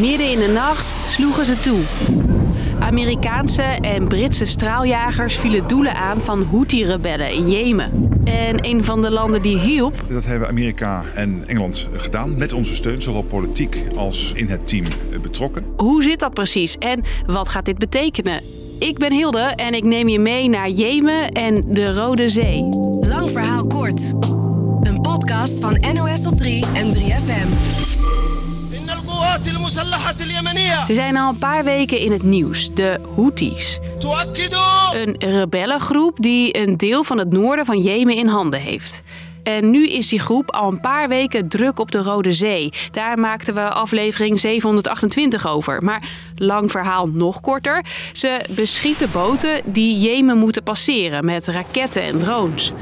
Midden 0.00 0.30
in 0.30 0.38
de 0.38 0.48
nacht 0.48 0.94
sloegen 1.10 1.46
ze 1.46 1.60
toe. 1.60 1.80
Amerikaanse 2.80 3.62
en 3.62 4.08
Britse 4.08 4.44
straaljagers 4.44 5.36
vielen 5.36 5.68
doelen 5.68 5.94
aan 5.94 6.20
van 6.20 6.46
Houthi-rebellen 6.50 7.32
in 7.32 7.50
Jemen. 7.50 8.10
En 8.24 8.66
een 8.66 8.84
van 8.84 9.02
de 9.02 9.10
landen 9.10 9.42
die 9.42 9.58
hielp... 9.58 10.04
Dat 10.08 10.24
hebben 10.24 10.48
Amerika 10.48 11.04
en 11.14 11.42
Engeland 11.46 11.88
gedaan 11.96 12.38
met 12.38 12.52
onze 12.52 12.74
steun, 12.74 13.02
zowel 13.02 13.22
politiek 13.22 13.84
als 13.96 14.32
in 14.34 14.48
het 14.48 14.66
team 14.66 14.84
betrokken. 15.22 15.64
Hoe 15.76 16.02
zit 16.02 16.20
dat 16.20 16.34
precies 16.34 16.78
en 16.78 17.02
wat 17.26 17.48
gaat 17.48 17.64
dit 17.64 17.78
betekenen? 17.78 18.40
Ik 18.78 18.98
ben 18.98 19.12
Hilde 19.12 19.52
en 19.56 19.74
ik 19.74 19.84
neem 19.84 20.08
je 20.08 20.18
mee 20.18 20.48
naar 20.48 20.70
Jemen 20.70 21.32
en 21.32 21.64
de 21.68 21.94
Rode 21.94 22.28
Zee. 22.28 22.68
Lang 23.00 23.30
verhaal 23.30 23.66
kort. 23.66 24.12
Een 24.80 25.00
podcast 25.00 25.60
van 25.60 25.84
NOS 25.94 26.26
op 26.26 26.36
3 26.36 26.64
en 26.74 26.94
3FM. 26.94 28.01
Ze 30.86 30.94
zijn 30.94 31.16
al 31.16 31.28
een 31.28 31.38
paar 31.38 31.64
weken 31.64 31.98
in 31.98 32.12
het 32.12 32.22
nieuws, 32.22 32.74
de 32.74 33.00
Houthis. 33.14 33.78
Een 34.94 35.14
rebellengroep 35.18 36.16
die 36.20 36.58
een 36.58 36.76
deel 36.76 37.04
van 37.04 37.18
het 37.18 37.30
noorden 37.30 37.66
van 37.66 37.78
Jemen 37.78 38.16
in 38.16 38.26
handen 38.26 38.60
heeft. 38.60 39.02
En 39.42 39.70
nu 39.70 39.86
is 39.86 40.08
die 40.08 40.20
groep 40.20 40.50
al 40.50 40.68
een 40.68 40.80
paar 40.80 41.08
weken 41.08 41.48
druk 41.48 41.78
op 41.78 41.90
de 41.90 41.98
Rode 41.98 42.32
Zee. 42.32 42.72
Daar 42.90 43.18
maakten 43.18 43.54
we 43.54 43.68
aflevering 43.68 44.40
728 44.40 45.46
over. 45.46 45.84
Maar 45.84 46.08
lang 46.36 46.70
verhaal 46.70 47.08
nog 47.08 47.40
korter. 47.40 47.84
Ze 48.12 48.44
beschieten 48.54 49.10
boten 49.12 49.60
die 49.64 49.98
Jemen 49.98 50.38
moeten 50.38 50.62
passeren 50.62 51.24
met 51.24 51.46
raketten 51.46 52.02
en 52.02 52.18
drones. 52.18 52.72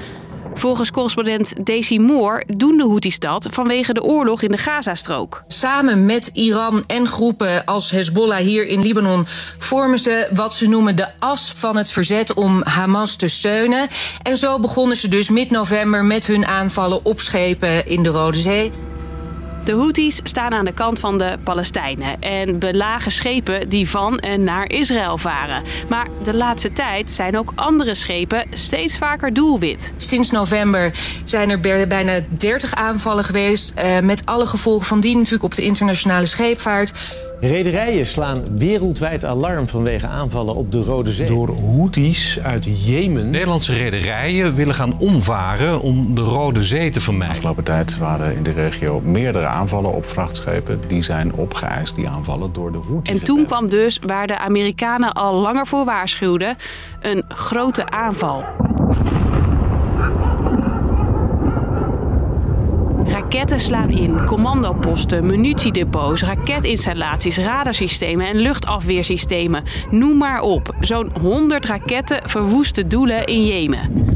Volgens 0.61 0.91
correspondent 0.91 1.67
Daisy 1.67 1.99
Moore 1.99 2.45
doen 2.47 2.77
de 2.77 2.83
Houthis 2.83 3.19
dat 3.19 3.47
vanwege 3.51 3.93
de 3.93 4.03
oorlog 4.03 4.43
in 4.43 4.51
de 4.51 4.57
Gazastrook. 4.57 5.43
Samen 5.47 6.07
met 6.07 6.31
Iran 6.33 6.85
en 6.87 7.07
groepen 7.07 7.65
als 7.65 7.91
Hezbollah 7.91 8.39
hier 8.39 8.67
in 8.67 8.81
Libanon 8.81 9.27
vormen 9.59 9.99
ze 9.99 10.29
wat 10.33 10.55
ze 10.55 10.69
noemen 10.69 10.97
de 10.97 11.07
as 11.19 11.53
van 11.57 11.77
het 11.77 11.91
verzet 11.91 12.35
om 12.35 12.63
Hamas 12.65 13.17
te 13.17 13.29
steunen. 13.29 13.89
En 14.23 14.37
zo 14.37 14.59
begonnen 14.59 14.97
ze 14.97 15.09
dus 15.09 15.31
mid-november 15.31 16.05
met 16.05 16.27
hun 16.27 16.47
aanvallen 16.47 17.05
op 17.05 17.21
schepen 17.21 17.87
in 17.87 18.03
de 18.03 18.09
Rode 18.09 18.39
Zee. 18.39 18.90
De 19.65 19.73
Houthis 19.73 20.21
staan 20.23 20.53
aan 20.53 20.65
de 20.65 20.73
kant 20.73 21.01
van 21.01 21.19
de 21.19 21.39
Palestijnen 21.45 22.21
en 22.21 22.59
belagen 22.59 23.13
schepen 23.13 23.69
die 23.69 23.89
van 23.89 24.19
en 24.19 24.45
naar 24.45 24.71
Israël 24.71 25.19
varen. 25.19 25.63
Maar 25.89 26.07
de 26.23 26.37
laatste 26.37 26.73
tijd 26.73 27.11
zijn 27.11 27.39
ook 27.39 27.53
andere 27.55 27.95
schepen 27.95 28.45
steeds 28.53 28.99
vaker 28.99 29.33
doelwit. 29.33 29.93
Sinds 29.97 30.31
november 30.31 30.93
zijn 31.25 31.51
er 31.51 31.87
bijna 31.89 32.21
30 32.29 32.75
aanvallen 32.75 33.25
geweest, 33.25 33.73
eh, 33.75 33.99
met 33.99 34.27
alle 34.27 34.47
gevolgen 34.47 34.87
van 34.87 35.01
die 35.01 35.17
natuurlijk 35.17 35.45
op 35.45 35.55
de 35.55 35.63
internationale 35.63 36.27
scheepvaart. 36.27 36.93
Rederijen 37.41 38.07
slaan 38.07 38.43
wereldwijd 38.57 39.25
alarm 39.25 39.69
vanwege 39.69 40.07
aanvallen 40.07 40.55
op 40.55 40.73
de 40.73 40.83
Rode 40.83 41.13
Zee. 41.13 41.27
Door 41.27 41.55
Houthis 41.77 42.39
uit 42.43 42.85
Jemen. 42.87 43.31
Nederlandse 43.31 43.77
rederijen 43.77 44.55
willen 44.55 44.75
gaan 44.75 44.99
omvaren 44.99 45.81
om 45.81 46.15
de 46.15 46.21
Rode 46.21 46.65
Zee 46.65 46.91
te 46.91 47.01
vermijden. 47.01 47.37
Afgelopen 47.37 47.65
tijd 47.65 47.99
waren 47.99 48.37
in 48.37 48.43
de 48.43 48.53
regio 48.53 49.01
meerdere 49.01 49.47
aanvallen 49.47 49.93
op 49.95 50.07
vrachtschepen. 50.07 50.81
Die 50.87 51.03
zijn 51.03 51.33
opgeëist, 51.33 51.95
die 51.95 52.09
aanvallen, 52.09 52.53
door 52.53 52.73
de 52.73 52.81
Houthis. 52.89 53.15
En 53.15 53.25
toen 53.25 53.47
kwam 53.47 53.69
dus, 53.69 53.99
waar 54.07 54.27
de 54.27 54.39
Amerikanen 54.39 55.13
al 55.13 55.35
langer 55.35 55.67
voor 55.67 55.85
waarschuwden, 55.85 56.57
een 57.01 57.25
grote 57.29 57.87
aanval. 57.87 58.45
Raketten 63.31 63.61
slaan 63.61 63.91
in, 63.91 64.25
commandoposten, 64.25 65.27
munitiedepots, 65.27 66.23
raketinstallaties, 66.23 67.39
radarsystemen 67.39 68.27
en 68.27 68.37
luchtafweersystemen. 68.37 69.63
Noem 69.91 70.17
maar 70.17 70.41
op. 70.43 70.75
Zo'n 70.81 71.11
100 71.21 71.67
raketten 71.67 72.29
verwoesten 72.29 72.89
doelen 72.89 73.27
in 73.27 73.47
Jemen. 73.47 74.10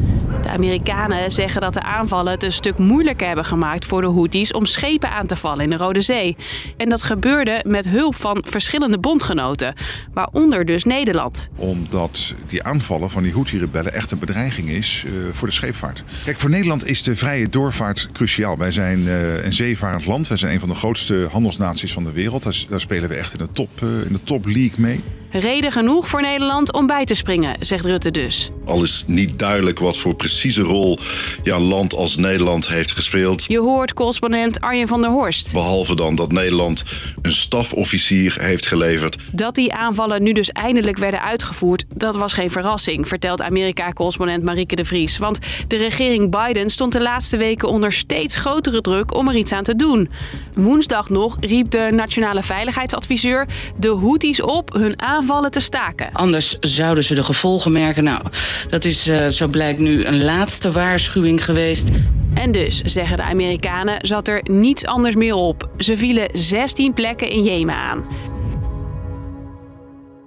De 0.45 0.51
Amerikanen 0.51 1.31
zeggen 1.31 1.61
dat 1.61 1.75
de 1.75 1.83
aanvallen 1.83 2.33
het 2.33 2.43
een 2.43 2.53
stuk 2.53 2.79
moeilijker 2.79 3.27
hebben 3.27 3.45
gemaakt 3.45 3.85
voor 3.85 4.01
de 4.01 4.07
Houthis 4.07 4.53
om 4.53 4.67
schepen 4.67 5.11
aan 5.11 5.27
te 5.27 5.37
vallen 5.37 5.65
in 5.65 5.71
de 5.71 5.77
Rode 5.77 6.01
Zee. 6.01 6.37
En 6.77 6.89
dat 6.89 7.03
gebeurde 7.03 7.63
met 7.67 7.89
hulp 7.89 8.17
van 8.17 8.45
verschillende 8.49 8.99
bondgenoten, 8.99 9.75
waaronder 10.13 10.65
dus 10.65 10.85
Nederland. 10.85 11.49
Omdat 11.57 12.35
die 12.47 12.63
aanvallen 12.63 13.11
van 13.11 13.23
die 13.23 13.33
Houthi-rebellen 13.33 13.93
echt 13.95 14.11
een 14.11 14.19
bedreiging 14.19 14.69
is 14.69 15.05
uh, 15.07 15.13
voor 15.33 15.49
de 15.49 15.55
scheepvaart. 15.55 16.05
Kijk, 16.25 16.41
voor 16.41 16.51
Nederland 16.51 16.87
is 16.87 17.03
de 17.03 17.17
vrije 17.17 17.49
doorvaart 17.49 18.09
cruciaal. 18.13 18.59
Wij 18.59 18.73
zijn 18.73 19.01
uh, 19.01 19.45
een 19.45 19.53
zeevarend 19.53 20.07
land. 20.07 20.29
Wij 20.29 20.37
zijn 20.37 20.53
een 20.53 20.61
van 20.61 20.69
de 20.69 20.75
grootste 20.75 21.29
handelsnaties 21.31 21.93
van 21.93 22.05
de 22.05 22.13
wereld. 22.13 22.43
Daar, 22.69 22.81
spelen 22.81 23.09
we 23.09 23.15
echt 23.15 23.33
in 23.33 23.39
de 23.39 23.53
top, 23.53 23.81
uh, 23.83 24.07
in 24.07 24.13
de 24.13 24.23
top 24.25 24.47
league 24.47 24.81
mee. 24.81 25.01
Reden 25.37 25.73
genoeg 25.73 26.09
voor 26.09 26.23
Nederland 26.23 26.73
om 26.73 26.87
bij 26.87 27.05
te 27.05 27.15
springen, 27.15 27.57
zegt 27.61 27.85
Rutte 27.85 28.11
dus. 28.11 28.51
Al 28.65 28.83
is 28.83 29.05
niet 29.07 29.39
duidelijk 29.39 29.79
wat 29.79 29.97
voor 29.97 30.15
precieze 30.15 30.63
rol 30.63 30.99
ja, 31.43 31.57
een 31.57 31.63
land 31.63 31.95
als 31.95 32.17
Nederland 32.17 32.69
heeft 32.69 32.91
gespeeld. 32.91 33.45
Je 33.49 33.59
hoort 33.59 33.95
correspondent 33.95 34.61
Arjen 34.61 34.89
van 34.89 35.01
der 35.01 35.11
Horst. 35.11 35.53
Behalve 35.53 35.97
dan 35.97 36.15
dat 36.15 36.33
Nederland 36.33 36.85
een 37.23 37.33
stafofficier 37.33 38.37
heeft 38.41 38.67
geleverd. 38.67 39.17
Dat 39.33 39.55
die 39.55 39.73
aanvallen 39.73 40.23
nu 40.23 40.33
dus 40.33 40.51
eindelijk 40.51 40.99
werden 40.99 41.23
uitgevoerd, 41.23 41.85
dat 41.95 42.17
was 42.17 42.33
geen 42.33 42.51
verrassing, 42.51 43.09
vertelt 43.09 43.43
Amerika-correspondent 43.43 44.43
Marieke 44.43 44.77
de 44.77 44.85
Vries. 44.85 45.19
Want 45.19 45.39
de 45.69 45.77
regering 45.77 46.31
Biden 46.31 46.71
stond 46.71 46.93
de 46.93 47.03
laatste 47.03 47.37
weken 47.37 47.69
onder 47.69 47.93
steeds 47.93 48.35
grotere 48.35 48.81
druk 48.81 49.15
om 49.15 49.29
er 49.29 49.37
iets 49.37 49.53
aan 49.53 49.65
te 49.65 49.77
doen. 49.77 50.11
Woensdag 50.55 51.09
nog 51.09 51.37
riep 51.41 51.71
de 51.71 51.89
nationale 51.93 52.43
veiligheidsadviseur 52.43 53.47
de 53.79 53.89
Houthis 53.89 54.43
op 54.43 54.73
hun 54.73 55.03
aanvallen 55.03 55.23
te 55.27 55.61
staken. 55.61 56.13
Anders 56.13 56.59
zouden 56.61 57.05
ze 57.05 57.15
de 57.15 57.23
gevolgen 57.23 57.73
merken. 57.73 58.05
Nou, 58.05 58.23
dat 58.69 58.85
is 58.85 59.09
uh, 59.09 59.27
zo 59.27 59.47
blijkt 59.47 59.79
nu 59.79 60.05
een 60.05 60.25
laatste 60.25 60.73
waarschuwing 60.73 61.45
geweest. 61.45 61.91
En 62.35 62.53
dus, 62.53 62.81
zeggen 62.85 63.17
de 63.17 63.23
Amerikanen, 63.23 64.07
zat 64.07 64.29
er 64.29 64.41
niets 64.51 64.87
anders 64.87 65.15
meer 65.15 65.35
op. 65.35 65.69
Ze 65.79 65.97
vielen 65.97 66.29
16 66.33 66.93
plekken 66.93 67.29
in 67.29 67.43
Jemen 67.43 67.75
aan. 67.75 68.05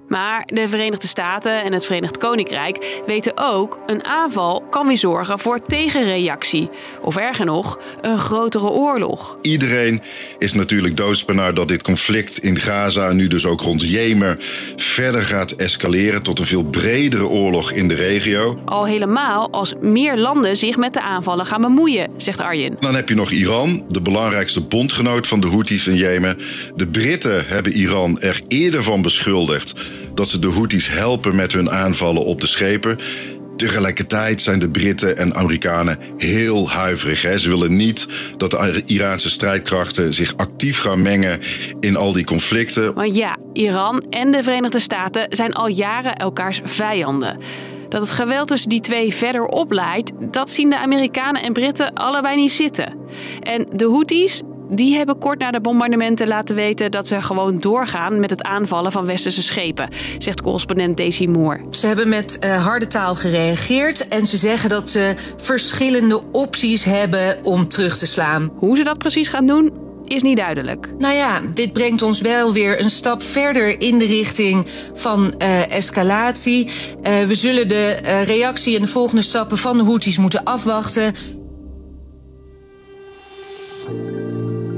Maar 0.07 0.43
de 0.53 0.69
Verenigde 0.69 1.07
Staten 1.07 1.63
en 1.63 1.73
het 1.73 1.85
Verenigd 1.85 2.17
Koninkrijk 2.17 3.01
weten 3.05 3.33
ook... 3.35 3.79
een 3.85 4.05
aanval 4.05 4.63
kan 4.69 4.87
weer 4.87 4.97
zorgen 4.97 5.39
voor 5.39 5.59
tegenreactie. 5.65 6.69
Of 7.01 7.17
erger 7.17 7.45
nog, 7.45 7.79
een 8.01 8.17
grotere 8.17 8.69
oorlog. 8.69 9.37
Iedereen 9.41 10.01
is 10.37 10.53
natuurlijk 10.53 10.97
doodsbenaar 10.97 11.53
dat 11.53 11.67
dit 11.67 11.83
conflict 11.83 12.37
in 12.37 12.57
Gaza... 12.57 13.11
nu 13.11 13.27
dus 13.27 13.45
ook 13.45 13.61
rond 13.61 13.89
Jemen 13.89 14.37
verder 14.75 15.21
gaat 15.21 15.51
escaleren... 15.51 16.23
tot 16.23 16.39
een 16.39 16.45
veel 16.45 16.63
bredere 16.63 17.27
oorlog 17.27 17.71
in 17.71 17.87
de 17.87 17.95
regio. 17.95 18.59
Al 18.65 18.85
helemaal 18.85 19.51
als 19.51 19.73
meer 19.81 20.17
landen 20.17 20.55
zich 20.55 20.77
met 20.77 20.93
de 20.93 21.01
aanvallen 21.01 21.45
gaan 21.45 21.61
bemoeien, 21.61 22.11
zegt 22.17 22.39
Arjen. 22.39 22.77
Dan 22.79 22.95
heb 22.95 23.09
je 23.09 23.15
nog 23.15 23.31
Iran, 23.31 23.85
de 23.89 24.01
belangrijkste 24.01 24.61
bondgenoot 24.61 25.27
van 25.27 25.39
de 25.39 25.47
Houthis 25.47 25.87
in 25.87 25.95
Jemen. 25.95 26.37
De 26.75 26.87
Britten 26.87 27.45
hebben 27.47 27.71
Iran 27.71 28.21
er 28.21 28.41
eerder 28.47 28.83
van 28.83 29.01
beschuldigd 29.01 29.73
dat 30.17 30.27
ze 30.27 30.39
de 30.39 30.51
Houthis 30.51 30.89
helpen 30.89 31.35
met 31.35 31.53
hun 31.53 31.69
aanvallen 31.69 32.23
op 32.23 32.41
de 32.41 32.47
schepen. 32.47 32.99
Tegelijkertijd 33.55 34.41
zijn 34.41 34.59
de 34.59 34.69
Britten 34.69 35.17
en 35.17 35.35
Amerikanen 35.35 35.97
heel 36.17 36.69
huiverig. 36.69 37.21
Hè. 37.21 37.37
Ze 37.37 37.49
willen 37.49 37.75
niet 37.75 38.07
dat 38.37 38.51
de 38.51 38.81
Iraanse 38.85 39.29
strijdkrachten 39.29 40.13
zich 40.13 40.37
actief 40.37 40.79
gaan 40.79 41.01
mengen 41.01 41.39
in 41.79 41.95
al 41.95 42.11
die 42.11 42.23
conflicten. 42.23 42.93
Want 42.93 43.15
ja, 43.15 43.37
Iran 43.53 44.03
en 44.09 44.31
de 44.31 44.43
Verenigde 44.43 44.79
Staten 44.79 45.25
zijn 45.29 45.53
al 45.53 45.67
jaren 45.67 46.15
elkaars 46.15 46.59
vijanden. 46.63 47.37
Dat 47.89 48.01
het 48.01 48.11
geweld 48.11 48.47
tussen 48.47 48.69
die 48.69 48.81
twee 48.81 49.13
verder 49.13 49.45
opleidt, 49.45 50.11
dat 50.31 50.49
zien 50.49 50.69
de 50.69 50.79
Amerikanen 50.79 51.41
en 51.41 51.53
Britten 51.53 51.93
allebei 51.93 52.35
niet 52.35 52.51
zitten. 52.51 52.95
En 53.39 53.67
de 53.71 53.85
Houthis, 53.85 54.41
die 54.69 54.95
hebben 54.95 55.17
kort 55.17 55.39
na 55.39 55.51
de 55.51 55.61
bombardementen 55.61 56.27
laten 56.27 56.55
weten 56.55 56.91
dat 56.91 57.07
ze 57.07 57.21
gewoon 57.21 57.59
doorgaan 57.59 58.19
met 58.19 58.29
het 58.29 58.43
aanvallen 58.43 58.91
van 58.91 59.05
westerse 59.05 59.43
schepen, 59.43 59.89
zegt 60.17 60.41
correspondent 60.41 60.97
Daisy 60.97 61.25
Moore. 61.25 61.59
Ze 61.71 61.87
hebben 61.87 62.09
met 62.09 62.37
uh, 62.39 62.65
harde 62.65 62.87
taal 62.87 63.15
gereageerd 63.15 64.07
en 64.07 64.25
ze 64.25 64.37
zeggen 64.37 64.69
dat 64.69 64.89
ze 64.89 65.13
verschillende 65.37 66.21
opties 66.31 66.83
hebben 66.83 67.37
om 67.43 67.67
terug 67.67 67.97
te 67.97 68.05
slaan. 68.05 68.51
Hoe 68.55 68.77
ze 68.77 68.83
dat 68.83 68.97
precies 68.97 69.27
gaan 69.27 69.45
doen, 69.45 69.85
is 70.07 70.21
niet 70.21 70.37
duidelijk. 70.37 70.89
Nou 70.97 71.13
ja, 71.13 71.41
dit 71.53 71.73
brengt 71.73 72.01
ons 72.01 72.21
wel 72.21 72.53
weer 72.53 72.81
een 72.81 72.89
stap 72.89 73.23
verder 73.23 73.81
in 73.81 73.97
de 73.97 74.05
richting 74.05 74.67
van 74.93 75.33
uh, 75.37 75.71
escalatie. 75.71 76.65
Uh, 76.65 77.23
we 77.23 77.35
zullen 77.35 77.67
de 77.67 77.99
uh, 78.03 78.23
reactie 78.23 78.75
en 78.75 78.81
de 78.81 78.87
volgende 78.87 79.21
stappen 79.21 79.57
van 79.57 79.77
de 79.77 79.83
Houthis 79.83 80.17
moeten 80.17 80.43
afwachten. 80.43 81.13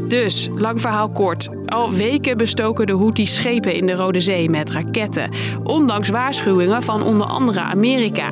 Dus, 0.09 0.49
lang 0.57 0.81
verhaal 0.81 1.09
kort. 1.09 1.49
Al 1.65 1.91
weken 1.91 2.37
bestoken 2.37 2.87
de 2.87 2.93
Houthis 2.93 3.35
schepen 3.35 3.73
in 3.73 3.85
de 3.85 3.93
Rode 3.93 4.19
Zee 4.19 4.49
met 4.49 4.69
raketten. 4.69 5.29
Ondanks 5.63 6.09
waarschuwingen 6.09 6.83
van 6.83 7.03
onder 7.03 7.27
andere 7.27 7.59
Amerika. 7.59 8.31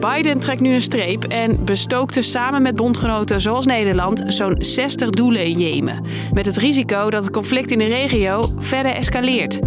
Biden 0.00 0.40
trekt 0.40 0.60
nu 0.60 0.72
een 0.72 0.80
streep 0.80 1.24
en 1.24 1.64
bestookte 1.64 2.22
samen 2.22 2.62
met 2.62 2.76
bondgenoten 2.76 3.40
zoals 3.40 3.66
Nederland 3.66 4.22
zo'n 4.26 4.56
60 4.58 5.10
doelen 5.10 5.44
in 5.44 5.58
Jemen. 5.58 6.04
Met 6.32 6.46
het 6.46 6.56
risico 6.56 7.10
dat 7.10 7.24
het 7.24 7.32
conflict 7.32 7.70
in 7.70 7.78
de 7.78 7.84
regio 7.84 8.50
verder 8.58 8.92
escaleert. 8.92 9.58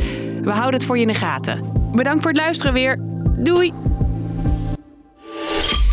We 0.41 0.51
houden 0.51 0.73
het 0.73 0.83
voor 0.83 0.95
je 0.95 1.01
in 1.01 1.07
de 1.07 1.13
gaten. 1.13 1.71
Bedankt 1.91 2.21
voor 2.21 2.31
het 2.31 2.39
luisteren 2.39 2.73
weer. 2.73 2.97
Doei! 3.37 3.73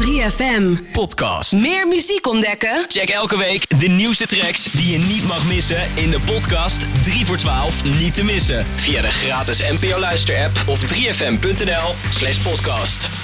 3FM 0.04 0.92
Podcast. 0.92 1.52
Meer 1.52 1.88
muziek 1.88 2.26
ontdekken? 2.26 2.84
Check 2.88 3.08
elke 3.08 3.36
week 3.36 3.80
de 3.80 3.86
nieuwste 3.86 4.26
tracks 4.26 4.64
die 4.64 4.92
je 4.92 4.98
niet 4.98 5.26
mag 5.26 5.46
missen 5.46 5.82
in 5.94 6.10
de 6.10 6.20
podcast 6.20 6.86
3 7.04 7.26
voor 7.26 7.36
12 7.36 7.84
niet 7.84 8.14
te 8.14 8.24
missen. 8.24 8.66
Via 8.76 9.00
de 9.00 9.10
gratis 9.10 9.62
NPO 9.80 9.98
Luister 9.98 10.44
app 10.44 10.62
of 10.66 10.92
3fm.nl 10.92 11.94
slash 12.10 12.38
podcast. 12.38 13.23